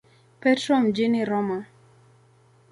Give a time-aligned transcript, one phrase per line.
[0.41, 1.65] Petro mjini Roma.